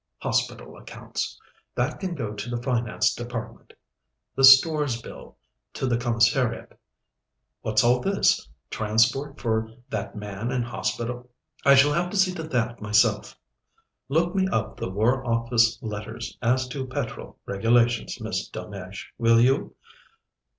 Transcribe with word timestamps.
Hospital 0.21 0.75
accounts 0.79 1.39
that 1.75 1.99
can 1.99 2.15
go 2.15 2.33
to 2.33 2.49
the 2.49 2.59
Finance 2.63 3.13
Department.... 3.13 3.73
The 4.35 4.43
Stores 4.43 4.99
bill 4.99 5.37
to 5.75 5.85
the 5.85 5.95
Commissariat. 5.95 6.75
What's 7.61 7.83
all 7.83 7.99
this 7.99 8.49
transport 8.71 9.39
for 9.39 9.69
that 9.91 10.15
man 10.15 10.49
in 10.49 10.63
Hospital? 10.63 11.29
I 11.63 11.75
shall 11.75 11.93
have 11.93 12.09
to 12.09 12.17
see 12.17 12.33
to 12.33 12.41
that 12.47 12.81
myself. 12.81 13.37
Look 14.09 14.33
me 14.33 14.47
up 14.47 14.75
the 14.75 14.89
War 14.89 15.23
Office 15.23 15.77
letters 15.83 16.35
as 16.41 16.67
to 16.69 16.87
Petrol 16.87 17.37
regulations, 17.45 18.19
Miss 18.19 18.49
Delmege, 18.49 19.05
will 19.19 19.39
you? 19.39 19.75